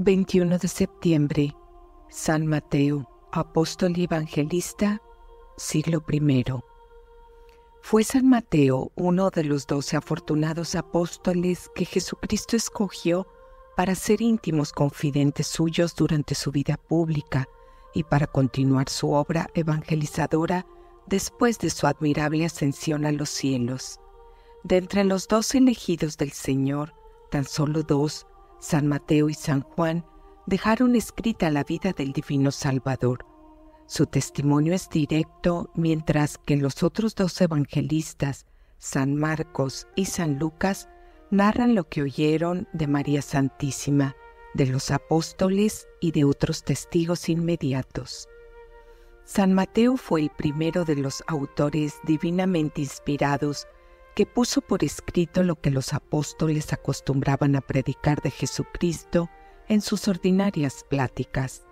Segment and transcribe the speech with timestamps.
[0.00, 1.56] 21 de septiembre,
[2.08, 5.02] San Mateo, apóstol y evangelista,
[5.56, 6.44] siglo I.
[7.82, 13.26] Fue San Mateo uno de los doce afortunados apóstoles que Jesucristo escogió
[13.76, 17.48] para ser íntimos confidentes suyos durante su vida pública
[17.92, 20.64] y para continuar su obra evangelizadora
[21.06, 23.98] después de su admirable ascensión a los cielos.
[24.62, 26.94] De entre los dos elegidos del Señor,
[27.32, 28.27] tan solo dos,
[28.58, 30.04] San Mateo y San Juan,
[30.46, 33.24] dejaron escrita la vida del Divino Salvador.
[33.86, 38.46] Su testimonio es directo, mientras que los otros dos evangelistas,
[38.78, 40.88] San Marcos y San Lucas,
[41.30, 44.16] narran lo que oyeron de María Santísima,
[44.54, 48.28] de los apóstoles y de otros testigos inmediatos.
[49.24, 53.66] San Mateo fue el primero de los autores divinamente inspirados
[54.18, 59.30] que puso por escrito lo que los apóstoles acostumbraban a predicar de Jesucristo
[59.68, 61.68] en sus ordinarias pláticas.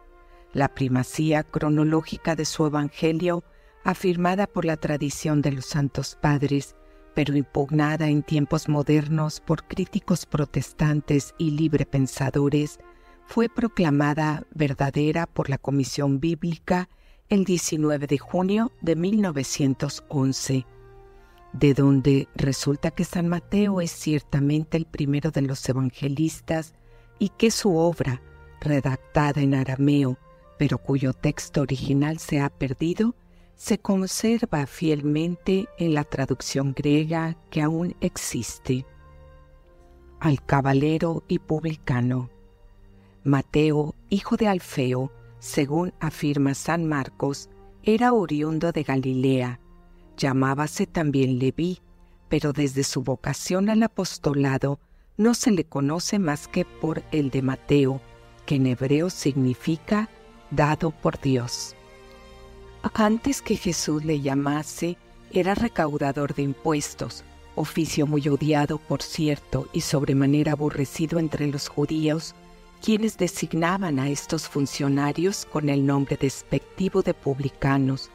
[0.52, 3.42] La primacía cronológica de su Evangelio,
[3.82, 6.76] afirmada por la tradición de los santos padres,
[7.16, 12.78] pero impugnada en tiempos modernos por críticos protestantes y librepensadores,
[13.24, 16.88] fue proclamada verdadera por la Comisión Bíblica
[17.28, 20.64] el 19 de junio de 1911
[21.58, 26.74] de donde resulta que San Mateo es ciertamente el primero de los evangelistas
[27.18, 28.20] y que su obra,
[28.60, 30.18] redactada en arameo,
[30.58, 33.14] pero cuyo texto original se ha perdido,
[33.54, 38.84] se conserva fielmente en la traducción griega que aún existe.
[40.20, 42.28] Al caballero y publicano.
[43.24, 47.48] Mateo, hijo de Alfeo, según afirma San Marcos,
[47.82, 49.60] era oriundo de Galilea,
[50.16, 51.80] Llamábase también Leví,
[52.28, 54.80] pero desde su vocación al apostolado
[55.16, 58.00] no se le conoce más que por el de Mateo,
[58.44, 60.08] que en hebreo significa
[60.50, 61.74] dado por Dios.
[62.94, 64.96] Antes que Jesús le llamase,
[65.32, 67.24] era recaudador de impuestos,
[67.56, 72.34] oficio muy odiado, por cierto, y sobremanera aborrecido entre los judíos,
[72.82, 78.10] quienes designaban a estos funcionarios con el nombre despectivo de publicanos,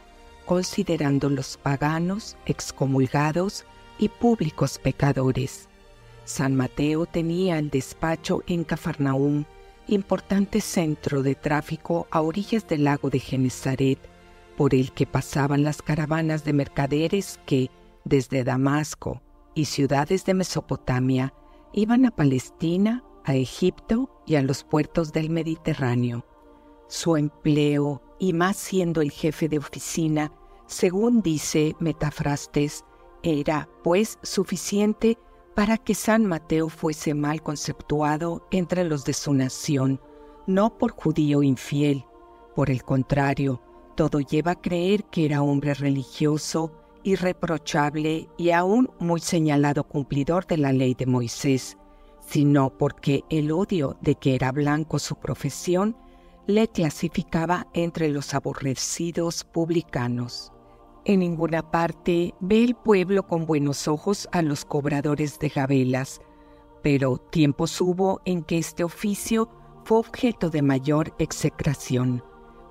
[0.45, 3.65] considerando los paganos, excomulgados
[3.97, 5.69] y públicos pecadores.
[6.25, 9.45] San Mateo tenía el despacho en Cafarnaúm,
[9.87, 13.99] importante centro de tráfico a orillas del lago de Genezaret,
[14.55, 17.69] por el que pasaban las caravanas de mercaderes que,
[18.05, 19.21] desde Damasco
[19.55, 21.33] y ciudades de Mesopotamia,
[21.73, 26.25] iban a Palestina, a Egipto y a los puertos del Mediterráneo.
[26.91, 30.29] Su empleo y más siendo el jefe de oficina,
[30.65, 32.83] según dice Metafrastes,
[33.23, 35.17] era pues suficiente
[35.55, 40.01] para que San Mateo fuese mal conceptuado entre los de su nación,
[40.47, 42.03] no por judío infiel.
[42.57, 43.61] Por el contrario,
[43.95, 46.73] todo lleva a creer que era hombre religioso,
[47.03, 51.77] irreprochable y aún muy señalado cumplidor de la ley de Moisés,
[52.19, 55.95] sino porque el odio de que era blanco su profesión
[56.47, 60.51] le clasificaba entre los aborrecidos publicanos.
[61.05, 66.21] En ninguna parte ve el pueblo con buenos ojos a los cobradores de gabelas,
[66.83, 69.49] pero tiempos hubo en que este oficio
[69.83, 72.23] fue objeto de mayor execración.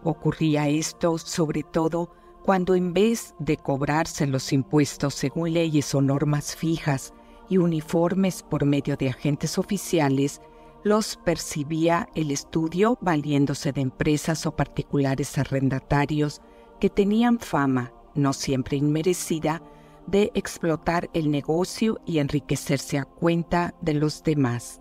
[0.05, 2.13] Ocurría esto sobre todo
[2.45, 7.13] cuando en vez de cobrarse los impuestos según leyes o normas fijas
[7.49, 10.41] y uniformes por medio de agentes oficiales,
[10.83, 16.41] los percibía el estudio valiéndose de empresas o particulares arrendatarios
[16.81, 19.63] que tenían fama, no siempre inmerecida,
[20.07, 24.81] de explotar el negocio y enriquecerse a cuenta de los demás.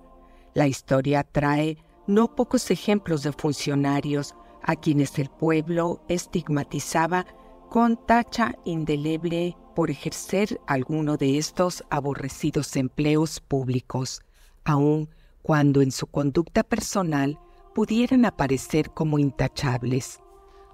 [0.53, 1.77] La historia trae
[2.07, 4.33] no pocos ejemplos de funcionarios
[4.63, 7.25] a quienes el pueblo estigmatizaba
[7.69, 14.21] con tacha indeleble por ejercer alguno de estos aborrecidos empleos públicos,
[14.63, 15.09] aun
[15.41, 17.39] cuando en su conducta personal
[17.73, 20.19] pudieran aparecer como intachables.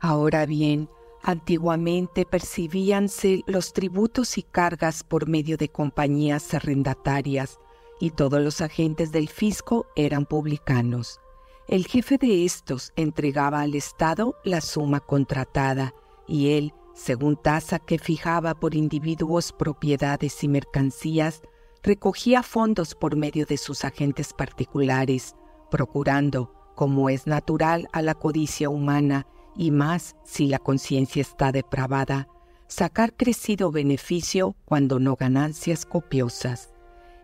[0.01, 0.89] Ahora bien,
[1.23, 7.59] antiguamente percibíanse los tributos y cargas por medio de compañías arrendatarias,
[7.99, 11.19] y todos los agentes del fisco eran publicanos.
[11.67, 15.95] El jefe de estos entregaba al Estado la suma contratada,
[16.27, 21.41] y él, según tasa que fijaba por individuos, propiedades y mercancías,
[21.85, 25.35] recogía fondos por medio de sus agentes particulares,
[25.69, 32.27] procurando, como es natural a la codicia humana, y más si la conciencia está depravada,
[32.67, 36.73] sacar crecido beneficio cuando no ganancias copiosas.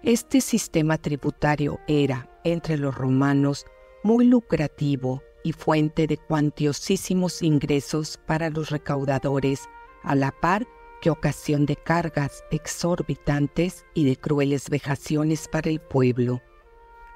[0.04, 3.66] Este sistema tributario era, entre los romanos,
[4.04, 9.68] muy lucrativo y fuente de cuantiosísimos ingresos para los recaudadores,
[10.04, 10.68] a la par
[11.02, 16.42] que ocasión de cargas exorbitantes y de crueles vejaciones para el pueblo.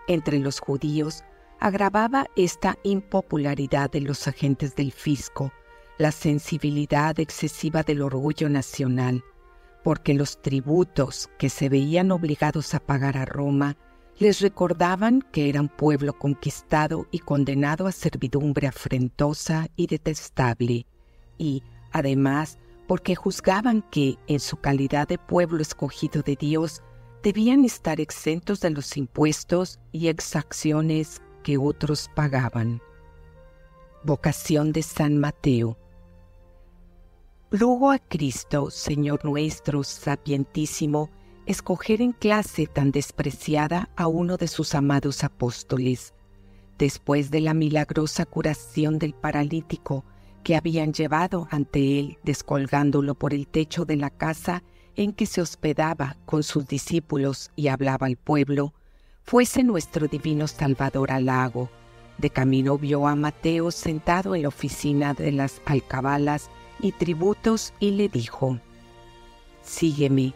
[0.08, 1.24] Entre los judíos
[1.60, 5.52] agravaba esta impopularidad de los agentes del fisco,
[5.98, 9.24] la sensibilidad excesiva del orgullo nacional,
[9.84, 13.78] porque los tributos que se veían obligados a pagar a Roma
[14.18, 20.86] les recordaban que eran pueblo conquistado y condenado a servidumbre afrentosa y detestable,
[21.38, 26.82] y, además, porque juzgaban que, en su calidad de pueblo escogido de Dios,
[27.24, 32.82] debían estar exentos de los impuestos y exacciones que otros pagaban.
[34.04, 35.78] Vocación de San Mateo
[37.52, 41.10] Luego a Cristo, Señor nuestro, sapientísimo,
[41.46, 46.14] escoger en clase tan despreciada a uno de sus amados apóstoles.
[46.78, 50.04] Después de la milagrosa curación del paralítico
[50.46, 54.62] que habían llevado ante él descolgándolo por el techo de la casa
[54.96, 58.72] en que se hospedaba con sus discípulos y hablaba al pueblo,
[59.24, 61.72] fuese nuestro divino Salvador al lago.
[62.20, 67.92] De camino vio a Mateo sentado en la oficina de las alcabalas y tributos y
[67.92, 68.60] le dijo,
[69.64, 70.36] Sígueme.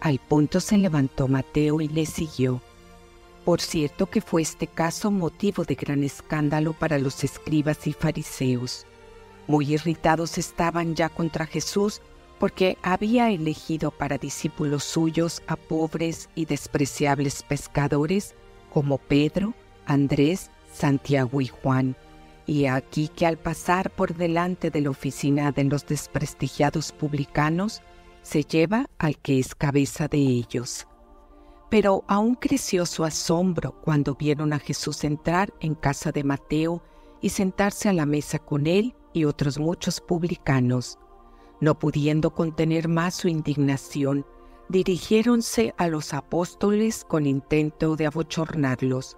[0.00, 2.60] Al punto se levantó Mateo y le siguió.
[3.46, 8.84] Por cierto que fue este caso motivo de gran escándalo para los escribas y fariseos.
[9.50, 12.02] Muy irritados estaban ya contra Jesús
[12.38, 18.36] porque había elegido para discípulos suyos a pobres y despreciables pescadores
[18.72, 19.52] como Pedro,
[19.86, 21.96] Andrés, Santiago y Juan.
[22.46, 27.82] Y aquí que al pasar por delante de la oficina de los desprestigiados publicanos,
[28.22, 30.86] se lleva al que es cabeza de ellos.
[31.70, 36.84] Pero aún creció su asombro cuando vieron a Jesús entrar en casa de Mateo
[37.20, 40.98] y sentarse a la mesa con él y otros muchos publicanos.
[41.60, 44.24] No pudiendo contener más su indignación,
[44.68, 49.16] dirigiéronse a los apóstoles con intento de abochornarlos.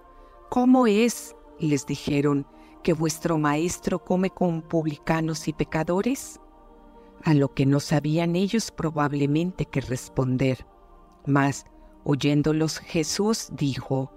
[0.49, 2.45] ¿Cómo es, les dijeron,
[2.83, 6.41] que vuestro maestro come con publicanos y pecadores?
[7.23, 10.65] a lo que no sabían ellos probablemente que responder.
[11.25, 11.65] Mas,
[12.03, 14.11] oyéndolos Jesús dijo,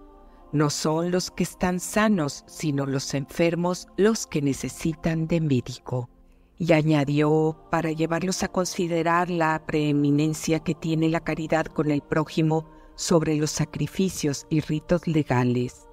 [0.57, 6.09] No son los que están sanos, sino los enfermos los que necesitan de médico.
[6.57, 12.65] Y añadió, para llevarlos a considerar la preeminencia que tiene la caridad con el prójimo
[12.95, 15.87] sobre los sacrificios y ritos legales.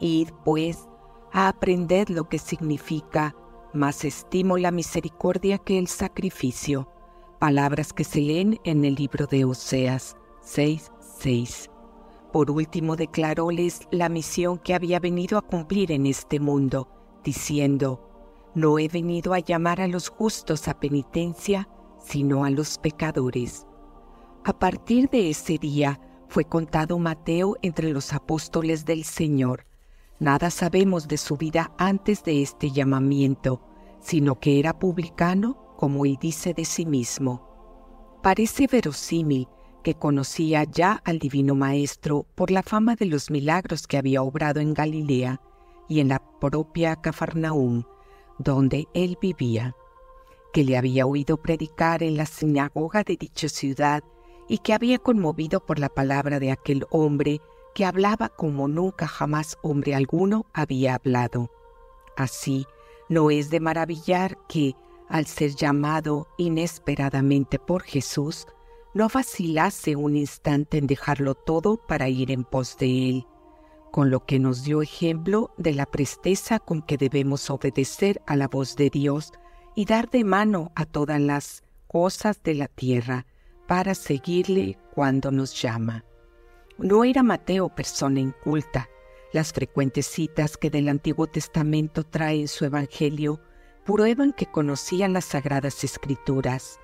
[0.00, 0.88] Id, pues,
[1.30, 3.36] a aprender lo que significa
[3.74, 6.90] más estimo la misericordia que el sacrificio.
[7.38, 11.68] Palabras que se leen en el libro de Oseas 6:6.
[12.32, 16.88] Por último declaróles la misión que había venido a cumplir en este mundo,
[17.24, 23.66] diciendo, No he venido a llamar a los justos a penitencia, sino a los pecadores.
[24.44, 29.68] A partir de ese día fue contado Mateo entre los apóstoles del Señor
[30.20, 33.60] Nada sabemos de su vida antes de este llamamiento,
[34.00, 38.18] sino que era publicano, como él dice de sí mismo.
[38.20, 39.46] Parece verosímil
[39.88, 44.60] que conocía ya al Divino Maestro por la fama de los milagros que había obrado
[44.60, 45.40] en Galilea
[45.88, 47.84] y en la propia Cafarnaúm,
[48.38, 49.74] donde él vivía,
[50.52, 54.04] que le había oído predicar en la sinagoga de dicha ciudad
[54.46, 57.40] y que había conmovido por la palabra de aquel hombre
[57.74, 61.50] que hablaba como nunca jamás hombre alguno había hablado.
[62.14, 62.66] Así,
[63.08, 64.74] no es de maravillar que,
[65.08, 68.46] al ser llamado inesperadamente por Jesús,
[68.98, 73.26] no vacilase un instante en dejarlo todo para ir en pos de él,
[73.92, 78.48] con lo que nos dio ejemplo de la presteza con que debemos obedecer a la
[78.48, 79.30] voz de Dios
[79.76, 83.24] y dar de mano a todas las cosas de la tierra
[83.68, 86.04] para seguirle cuando nos llama.
[86.76, 88.88] No era Mateo persona inculta.
[89.32, 93.40] Las frecuentes citas que del Antiguo Testamento trae en su Evangelio
[93.86, 96.80] prueban que conocía las sagradas escrituras.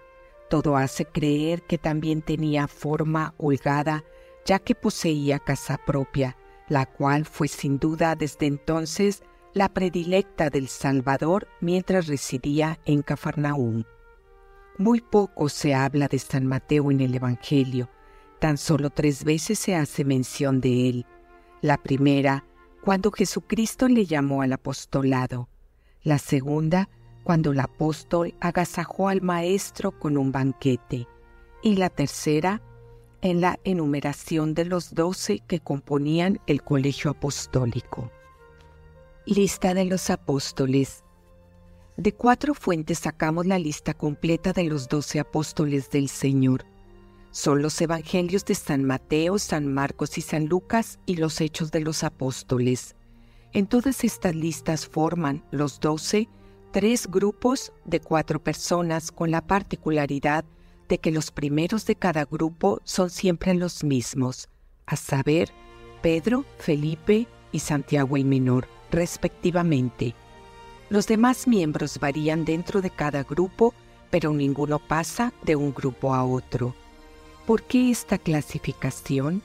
[0.48, 4.04] Todo hace creer que también tenía forma holgada,
[4.44, 6.36] ya que poseía casa propia,
[6.68, 9.22] la cual fue sin duda desde entonces
[9.52, 13.84] la predilecta del Salvador mientras residía en Cafarnaúm.
[14.76, 17.88] Muy poco se habla de San Mateo en el Evangelio,
[18.44, 21.06] Tan solo tres veces se hace mención de él.
[21.62, 22.44] La primera,
[22.82, 25.48] cuando Jesucristo le llamó al apostolado.
[26.02, 26.90] La segunda,
[27.24, 31.08] cuando el apóstol agasajó al maestro con un banquete.
[31.62, 32.62] Y la tercera,
[33.22, 38.12] en la enumeración de los doce que componían el colegio apostólico.
[39.24, 41.02] Lista de los apóstoles.
[41.96, 46.66] De cuatro fuentes sacamos la lista completa de los doce apóstoles del Señor.
[47.30, 51.80] Son los evangelios de San Mateo, San Marcos y San Lucas y los hechos de
[51.80, 52.94] los apóstoles.
[53.52, 56.28] En todas estas listas forman los doce
[56.74, 60.44] tres grupos de cuatro personas con la particularidad
[60.88, 64.48] de que los primeros de cada grupo son siempre los mismos,
[64.84, 65.52] a saber,
[66.02, 70.16] Pedro, Felipe y Santiago el Menor respectivamente.
[70.90, 73.72] Los demás miembros varían dentro de cada grupo,
[74.10, 76.74] pero ninguno pasa de un grupo a otro.
[77.46, 79.42] ¿Por qué esta clasificación?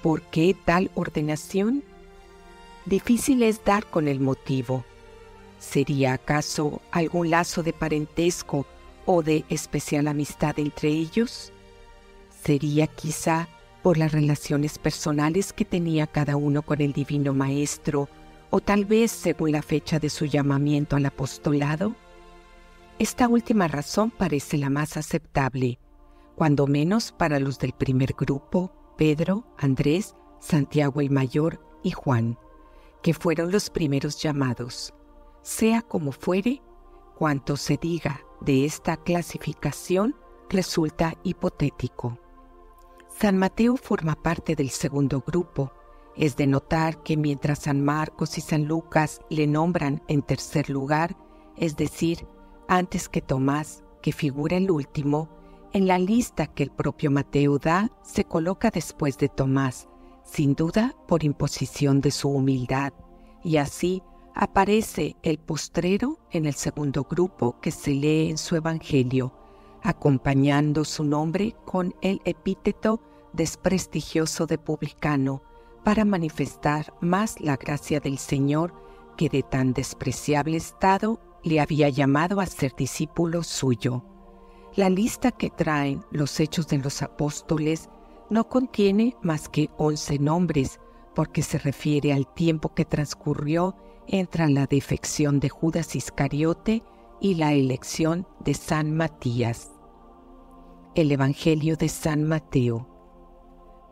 [0.00, 1.82] ¿Por qué tal ordenación?
[2.86, 4.84] Difícil es dar con el motivo.
[5.64, 8.66] ¿Sería acaso algún lazo de parentesco
[9.06, 11.52] o de especial amistad entre ellos?
[12.44, 13.48] ¿Sería quizá
[13.82, 18.08] por las relaciones personales que tenía cada uno con el Divino Maestro
[18.50, 21.96] o tal vez según la fecha de su llamamiento al apostolado?
[22.98, 25.78] Esta última razón parece la más aceptable,
[26.36, 32.38] cuando menos para los del primer grupo, Pedro, Andrés, Santiago el Mayor y Juan,
[33.02, 34.94] que fueron los primeros llamados.
[35.44, 36.62] Sea como fuere,
[37.18, 40.16] cuanto se diga de esta clasificación
[40.48, 42.18] resulta hipotético.
[43.10, 45.70] San Mateo forma parte del segundo grupo,
[46.16, 51.14] es de notar que mientras San Marcos y San Lucas le nombran en tercer lugar,
[51.58, 52.26] es decir,
[52.66, 55.28] antes que Tomás, que figura el último,
[55.74, 59.88] en la lista que el propio Mateo da se coloca después de Tomás,
[60.24, 62.94] sin duda por imposición de su humildad,
[63.42, 64.02] y así
[64.34, 69.32] aparece el postrero en el segundo grupo que se lee en su Evangelio,
[69.82, 73.00] acompañando su nombre con el epíteto
[73.32, 75.42] desprestigioso de publicano,
[75.84, 78.74] para manifestar más la gracia del Señor
[79.16, 84.02] que de tan despreciable estado le había llamado a ser discípulo suyo.
[84.76, 87.90] La lista que traen los hechos de los apóstoles
[88.30, 90.80] no contiene más que once nombres,
[91.14, 96.82] porque se refiere al tiempo que transcurrió entre la defección de Judas Iscariote
[97.20, 99.70] y la elección de San Matías.
[100.94, 102.88] El Evangelio de San Mateo.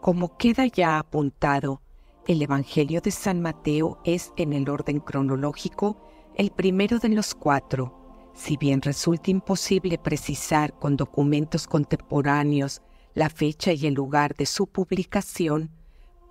[0.00, 1.80] Como queda ya apuntado,
[2.26, 5.96] el Evangelio de San Mateo es en el orden cronológico
[6.36, 12.80] el primero de los cuatro, si bien resulta imposible precisar con documentos contemporáneos
[13.14, 15.70] la fecha y el lugar de su publicación,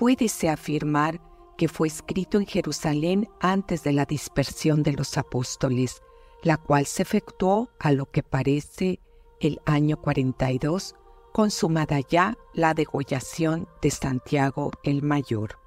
[0.01, 1.21] puédese afirmar
[1.59, 6.01] que fue escrito en Jerusalén antes de la dispersión de los apóstoles,
[6.41, 8.99] la cual se efectuó a lo que parece
[9.39, 10.95] el año 42
[11.31, 15.59] consumada ya la degollación de Santiago el Mayor.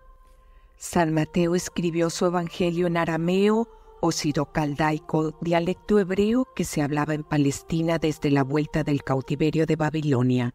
[0.78, 3.68] San Mateo escribió su Evangelio en arameo
[4.00, 9.76] o sirocaldaico, dialecto hebreo que se hablaba en Palestina desde la vuelta del cautiverio de
[9.76, 10.54] Babilonia.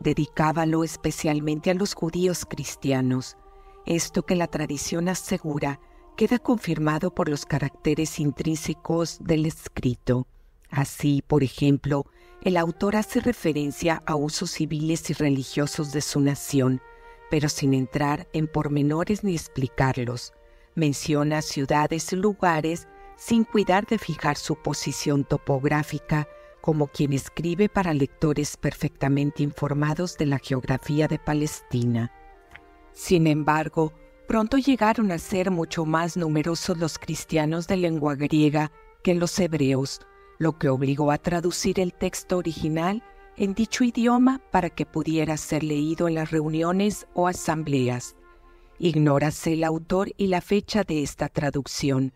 [0.00, 3.36] Dedicábalo especialmente a los judíos cristianos.
[3.84, 5.80] Esto que la tradición asegura
[6.16, 10.26] queda confirmado por los caracteres intrínsecos del escrito.
[10.70, 12.06] Así, por ejemplo,
[12.42, 16.80] el autor hace referencia a usos civiles y religiosos de su nación,
[17.30, 20.32] pero sin entrar en pormenores ni explicarlos.
[20.74, 22.86] Menciona ciudades y lugares
[23.16, 26.28] sin cuidar de fijar su posición topográfica
[26.60, 32.12] como quien escribe para lectores perfectamente informados de la geografía de Palestina.
[32.92, 33.92] Sin embargo,
[34.26, 38.72] pronto llegaron a ser mucho más numerosos los cristianos de lengua griega
[39.02, 40.00] que los hebreos,
[40.38, 43.02] lo que obligó a traducir el texto original
[43.36, 48.16] en dicho idioma para que pudiera ser leído en las reuniones o asambleas.
[48.78, 52.12] Ignórase el autor y la fecha de esta traducción,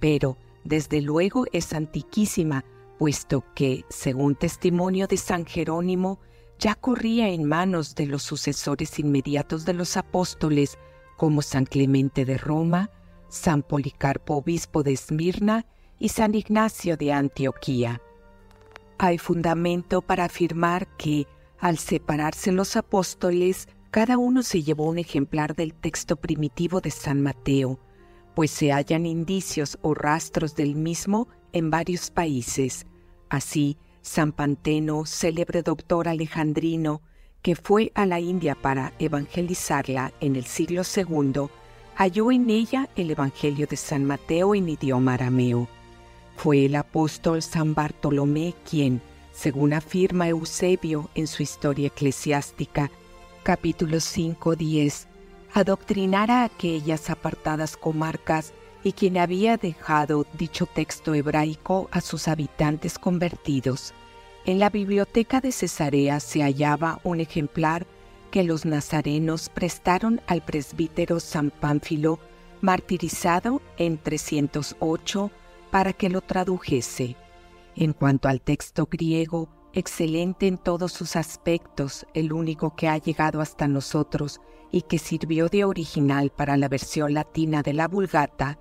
[0.00, 2.64] pero desde luego es antiquísima,
[2.98, 6.20] puesto que, según testimonio de San Jerónimo,
[6.58, 10.78] ya corría en manos de los sucesores inmediatos de los apóstoles,
[11.16, 12.90] como San Clemente de Roma,
[13.28, 15.66] San Policarpo obispo de Esmirna
[15.98, 18.00] y San Ignacio de Antioquía.
[18.98, 21.26] Hay fundamento para afirmar que,
[21.58, 27.22] al separarse los apóstoles, cada uno se llevó un ejemplar del texto primitivo de San
[27.22, 27.78] Mateo,
[28.34, 32.84] pues se hallan indicios o rastros del mismo en varios países.
[33.30, 37.00] Así, San Panteno, célebre doctor alejandrino,
[37.40, 41.48] que fue a la India para evangelizarla en el siglo II,
[41.94, 45.68] halló en ella el Evangelio de San Mateo en idioma arameo.
[46.36, 49.00] Fue el apóstol San Bartolomé quien,
[49.32, 52.90] según afirma Eusebio en su historia eclesiástica,
[53.42, 55.06] capítulo 5, 10,
[55.52, 58.52] adoctrinara aquellas apartadas comarcas
[58.84, 63.94] y quien había dejado dicho texto hebraico a sus habitantes convertidos.
[64.44, 67.86] En la biblioteca de Cesarea se hallaba un ejemplar
[68.30, 72.18] que los nazarenos prestaron al presbítero San Pánfilo,
[72.60, 75.30] martirizado en 308,
[75.70, 77.16] para que lo tradujese.
[77.76, 83.40] En cuanto al texto griego, excelente en todos sus aspectos, el único que ha llegado
[83.40, 88.58] hasta nosotros y que sirvió de original para la versión latina de la Vulgata,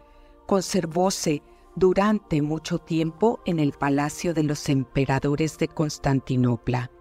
[0.54, 1.42] conservóse
[1.76, 6.92] durante mucho tiempo en el palacio de los emperadores de Constantinopla.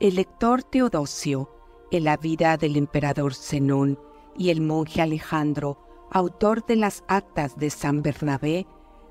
[0.00, 1.50] El lector Teodosio
[1.90, 3.98] en la vida del emperador Zenón
[4.36, 5.78] y el monje Alejandro,
[6.10, 8.66] autor de las actas de San Bernabé,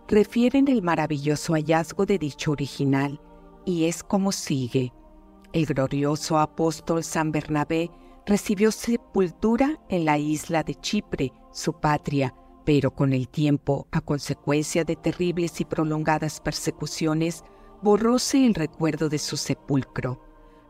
[0.08, 3.20] refieren el maravilloso hallazgo de dicho original,
[3.66, 4.94] y es como sigue.
[5.52, 7.90] El glorioso apóstol San Bernabé
[8.28, 14.84] recibió sepultura en la isla de Chipre, su patria, pero con el tiempo, a consecuencia
[14.84, 17.44] de terribles y prolongadas persecuciones,
[17.82, 20.20] borróse el recuerdo de su sepulcro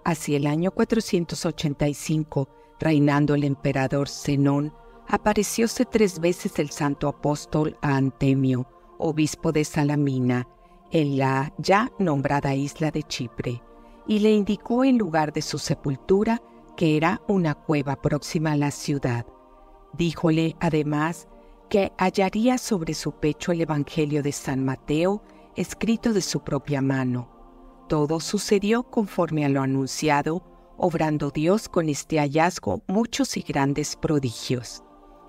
[0.05, 4.73] Hacia el año 485, reinando el emperador Zenón,
[5.07, 10.47] aparecióse tres veces el santo apóstol a Antemio, obispo de Salamina,
[10.91, 13.61] en la ya nombrada isla de Chipre,
[14.05, 16.41] y le indicó el lugar de su sepultura,
[16.75, 19.25] que era una cueva próxima a la ciudad.
[19.93, 21.29] Díjole además
[21.73, 25.23] que hallaría sobre su pecho el Evangelio de San Mateo,
[25.55, 30.43] escrito de su propia mano, todo sucedió conforme a lo anunciado,
[30.77, 34.83] obrando Dios con este hallazgo muchos y grandes prodigios.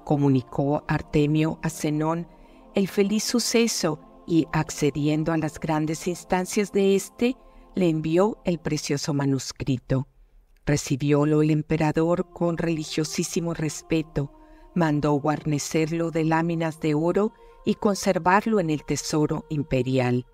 [0.04, 2.28] Comunicó Artemio a Zenón
[2.74, 7.38] el feliz suceso y, accediendo a las grandes instancias de éste,
[7.74, 10.08] le envió el precioso manuscrito.
[10.66, 14.43] Recibiólo el emperador con religiosísimo respeto,
[14.74, 17.32] mandó guarnecerlo de láminas de oro
[17.64, 20.26] y conservarlo en el tesoro imperial.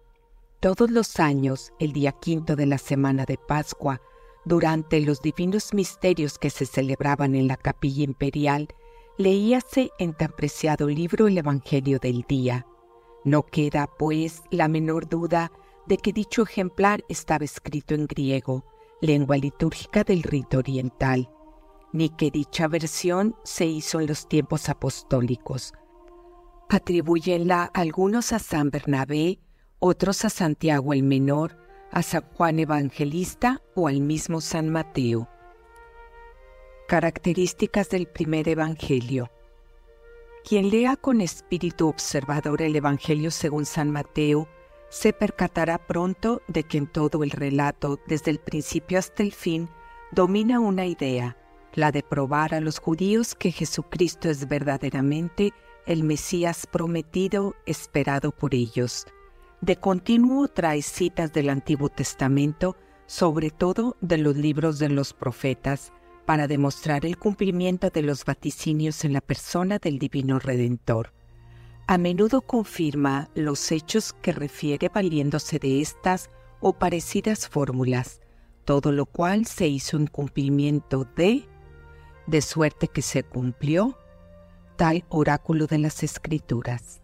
[0.61, 4.01] Todos los años, el día quinto de la semana de Pascua,
[4.45, 8.69] durante los divinos misterios que se celebraban en la capilla imperial,
[9.17, 12.67] leíase en tan preciado libro el Evangelio del día.
[13.25, 15.53] No queda, pues, la menor duda
[15.87, 18.65] de que dicho ejemplar estaba escrito en griego,
[19.01, 21.31] lengua litúrgica del rito oriental,
[21.93, 25.73] ni que dicha versión se hizo en los tiempos apostólicos.
[26.69, 29.41] Atribuyenla algunos a San Bernabé,
[29.79, 31.59] otros a Santiago el Menor,
[31.91, 35.29] a San Juan Evangelista o al mismo San Mateo.
[36.87, 39.31] Características del primer Evangelio.
[40.45, 44.49] Quien lea con espíritu observador el Evangelio según San Mateo,
[44.89, 49.69] se percatará pronto de que en todo el relato, desde el principio hasta el fin,
[50.13, 51.37] domina una idea,
[51.75, 55.53] la de probar a los judíos que Jesucristo es verdaderamente
[55.87, 59.07] el Mesías prometido, esperado por ellos
[59.61, 65.93] de continuo trae citas del Antiguo Testamento, sobre todo de los libros de los profetas,
[66.25, 71.13] para demostrar el cumplimiento de los vaticinios en la persona del Divino Redentor.
[71.87, 76.31] A menudo confirma los hechos que refiere valiéndose de estas
[76.61, 78.21] o parecidas fórmulas,
[78.65, 81.49] todo lo cual se hizo en cumplimiento de,
[82.31, 83.99] de suerte que se cumplió,
[84.77, 87.03] tal oráculo de las Escrituras.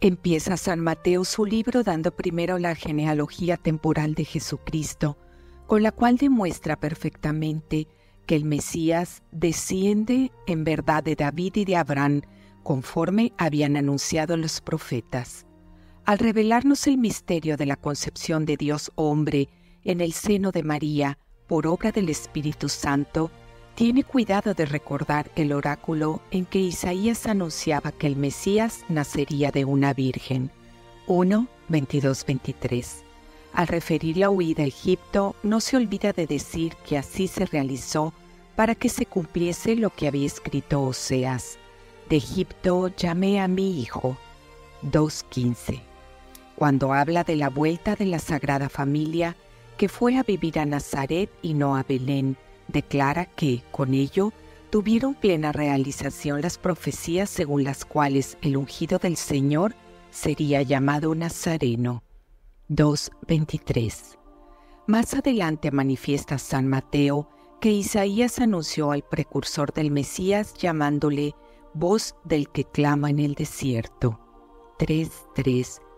[0.00, 5.18] Empieza San Mateo su libro dando primero la genealogía temporal de Jesucristo,
[5.66, 7.88] con la cual demuestra perfectamente
[8.26, 12.22] que el Mesías desciende en verdad de David y de Abraham,
[12.62, 15.46] conforme habían anunciado los profetas.
[16.04, 19.48] Al revelarnos el misterio de la concepción de Dios hombre
[19.84, 23.30] en el seno de María por obra del Espíritu Santo,
[23.74, 29.64] tiene cuidado de recordar el oráculo en que Isaías anunciaba que el Mesías nacería de
[29.64, 30.50] una virgen.
[31.06, 33.04] 1, 22, 23.
[33.54, 38.12] Al referir la huida a Egipto, no se olvida de decir que así se realizó
[38.56, 41.58] para que se cumpliese lo que había escrito Oseas.
[42.08, 44.16] De Egipto llamé a mi hijo.
[44.82, 45.80] 2.15.
[46.56, 49.36] Cuando habla de la vuelta de la Sagrada Familia,
[49.76, 52.36] que fue a vivir a Nazaret y no a Belén,
[52.72, 54.32] declara que, con ello,
[54.70, 59.74] tuvieron plena realización las profecías según las cuales el ungido del Señor
[60.10, 62.02] sería llamado Nazareno.
[62.68, 64.18] 2.23.
[64.86, 67.28] Más adelante manifiesta San Mateo
[67.60, 71.34] que Isaías anunció al precursor del Mesías llamándole
[71.74, 74.18] voz del que clama en el desierto.
[74.78, 75.91] 3.3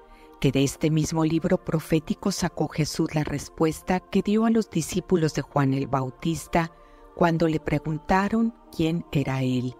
[0.44, 5.33] que de este mismo libro profético sacó Jesús la respuesta que dio a los discípulos
[5.33, 6.70] de Juan el Bautista
[7.14, 9.74] cuando le preguntaron quién era él.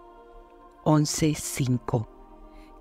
[0.85, 2.09] 11.5.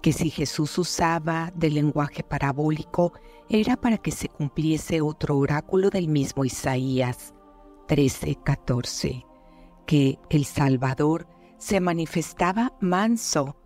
[0.01, 3.11] que si Jesús usaba del lenguaje parabólico
[3.49, 7.33] era para que se cumpliese otro oráculo del mismo Isaías
[7.89, 9.25] 13:14,
[9.85, 13.57] que el Salvador se manifestaba manso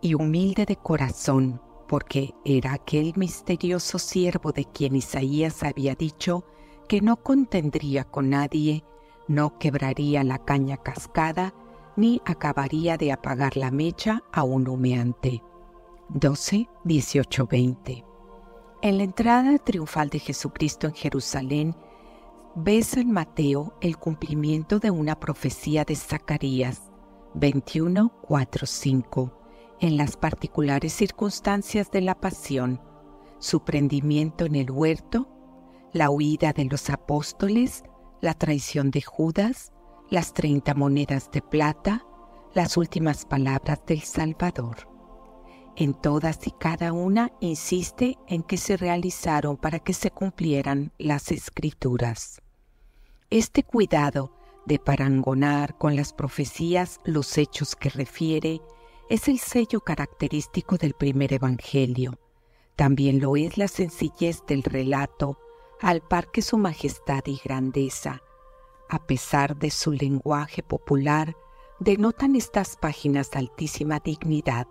[0.00, 6.44] y humilde de corazón, porque era aquel misterioso siervo de quien Isaías había dicho
[6.86, 8.84] que no contendría con nadie,
[9.26, 11.54] no quebraría la caña cascada,
[11.96, 15.42] ni acabaría de apagar la mecha a un humeante.
[16.10, 18.04] 12, 18, 20.
[18.82, 21.76] En la entrada triunfal de Jesucristo en Jerusalén,
[22.54, 26.82] ves en Mateo el cumplimiento de una profecía de Zacarías
[27.34, 29.37] 21, 4, 5
[29.80, 32.80] en las particulares circunstancias de la pasión,
[33.38, 35.28] su prendimiento en el huerto,
[35.92, 37.84] la huida de los apóstoles,
[38.20, 39.72] la traición de Judas,
[40.10, 42.04] las treinta monedas de plata,
[42.54, 44.88] las últimas palabras del Salvador.
[45.76, 51.30] En todas y cada una insiste en que se realizaron para que se cumplieran las
[51.30, 52.42] escrituras.
[53.30, 54.32] Este cuidado
[54.66, 58.60] de parangonar con las profecías los hechos que refiere
[59.08, 62.18] es el sello característico del primer Evangelio.
[62.76, 65.38] También lo es la sencillez del relato,
[65.80, 68.22] al par que su majestad y grandeza.
[68.90, 71.34] A pesar de su lenguaje popular,
[71.80, 74.66] denotan estas páginas altísima dignidad.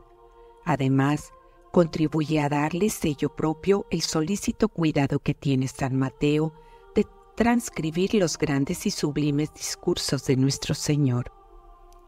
[0.66, 1.32] Además,
[1.72, 6.54] contribuye a darle sello propio el solícito cuidado que tiene San Mateo
[6.94, 11.37] de transcribir los grandes y sublimes discursos de nuestro Señor.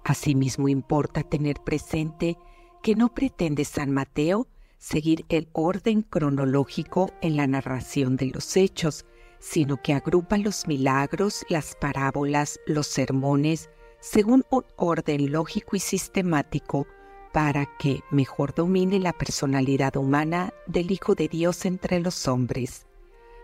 [0.10, 2.36] Asimismo importa tener presente
[2.82, 4.48] que no pretende San Mateo
[4.80, 9.06] seguir el orden cronológico en la narración de los hechos,
[9.38, 13.70] sino que agrupa los milagros, las parábolas, los sermones,
[14.00, 16.88] según un orden lógico y sistemático
[17.32, 22.88] para que mejor domine la personalidad humana del Hijo de Dios entre los hombres.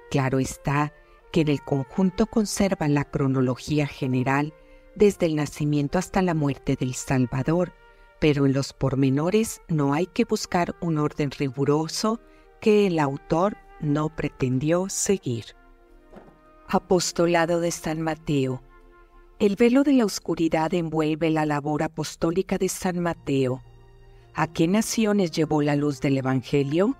[0.09, 0.91] Claro está
[1.31, 4.55] que en el conjunto conserva la cronología general
[4.95, 7.73] desde el nacimiento hasta la muerte del Salvador,
[8.19, 12.19] pero en los pormenores no hay que buscar un orden riguroso
[12.61, 15.45] que el autor no pretendió seguir.
[16.67, 18.63] Apostolado de San Mateo.
[19.37, 23.61] El velo de la oscuridad envuelve la labor apostólica de San Mateo.
[24.33, 26.97] ¿A qué naciones llevó la luz del Evangelio?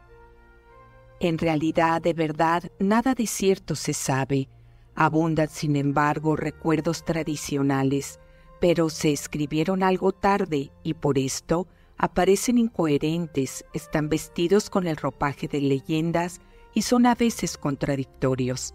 [1.19, 4.49] En realidad, de verdad, nada de cierto se sabe,
[4.95, 8.19] Abundan, sin embargo, recuerdos tradicionales,
[8.62, 15.47] pero se escribieron algo tarde y por esto aparecen incoherentes, están vestidos con el ropaje
[15.47, 16.39] de leyendas
[16.73, 18.73] y son a veces contradictorios.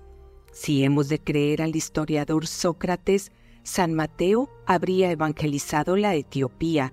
[0.52, 6.92] Si hemos de creer al historiador Sócrates, San Mateo habría evangelizado la Etiopía,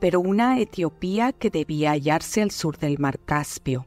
[0.00, 3.86] pero una Etiopía que debía hallarse al sur del mar Caspio.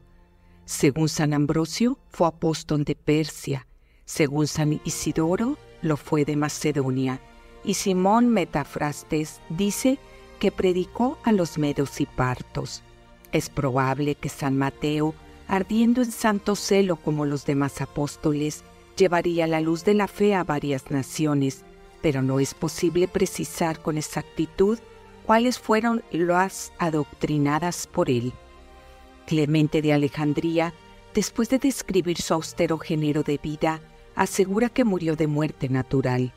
[0.66, 3.68] Según San Ambrosio, fue apóstol de Persia,
[4.12, 7.22] según San Isidoro, lo fue de Macedonia,
[7.64, 10.00] y Simón Metafrastes dice
[10.38, 12.84] que predicó a los medos y partos.
[13.32, 15.16] Es probable que San Mateo,
[15.48, 18.66] ardiendo en santo celo como los demás apóstoles,
[18.98, 21.64] llevaría la luz de la fe a varias naciones,
[22.02, 24.78] pero no es posible precisar con exactitud
[25.26, 28.34] cuáles fueron las adoctrinadas por él.
[29.26, 30.74] Clemente de Alejandría,
[31.14, 33.80] después de describir su austero género de vida,
[34.16, 36.34] asegura que murió de muerte natural.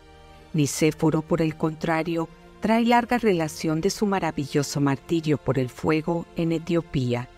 [0.52, 2.28] Nicéforo, por el contrario,
[2.60, 7.28] trae larga relación de su maravilloso martirio por el fuego en Etiopía,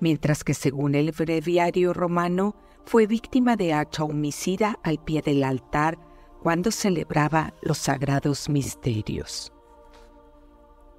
[0.00, 5.98] mientras que según el breviario romano fue víctima de hacha homicida al pie del altar
[6.42, 9.52] cuando celebraba los sagrados misterios.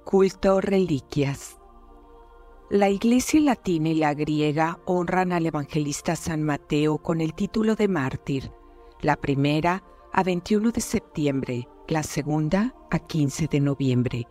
[0.04, 1.58] Culto reliquias.
[2.70, 7.86] La iglesia latina y la griega honran al evangelista San Mateo con el título de
[7.86, 8.50] mártir,
[9.00, 9.82] la primera
[10.12, 14.26] a 21 de septiembre, la segunda a 15 de noviembre.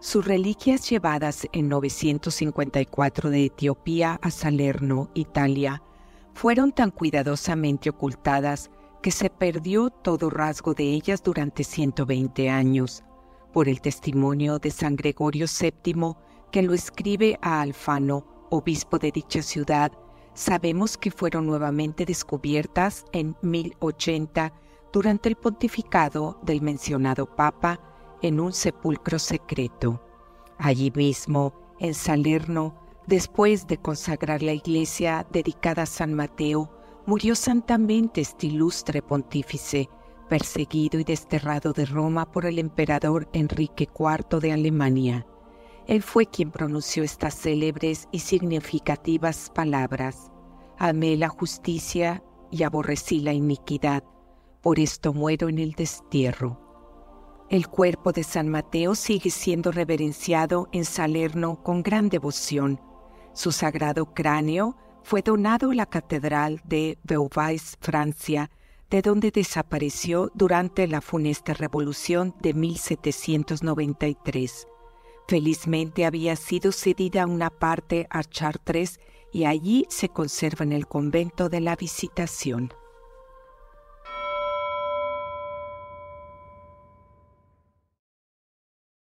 [0.00, 5.82] Sus reliquias llevadas en 954 de Etiopía a Salerno, Italia,
[6.34, 8.70] fueron tan cuidadosamente ocultadas
[9.02, 13.04] que se perdió todo rasgo de ellas durante 120 años.
[13.52, 16.14] Por el testimonio de San Gregorio VII,
[16.52, 19.92] que lo escribe a Alfano, obispo de dicha ciudad,
[20.38, 24.52] sabemos que fueron nuevamente descubiertas en 1080
[24.92, 27.80] durante el pontificado del mencionado Papa
[28.22, 30.00] en un sepulcro secreto.
[30.56, 32.74] Allí mismo, en Salerno,
[33.08, 36.70] después de consagrar la iglesia dedicada a San Mateo,
[37.04, 39.88] murió santamente este ilustre pontífice,
[40.28, 45.26] perseguido y desterrado de Roma por el emperador Enrique IV de Alemania.
[45.88, 50.30] Él fue quien pronunció estas célebres y significativas palabras.
[50.78, 54.04] Amé la justicia y aborrecí la iniquidad,
[54.60, 56.60] por esto muero en el destierro.
[57.48, 62.78] El cuerpo de San Mateo sigue siendo reverenciado en Salerno con gran devoción.
[63.32, 68.50] Su sagrado cráneo fue donado a la Catedral de Beauvais, Francia,
[68.90, 74.67] de donde desapareció durante la funesta revolución de 1793.
[75.28, 78.98] Felizmente había sido cedida una parte a Chartres
[79.30, 82.72] y allí se conserva en el convento de la Visitación.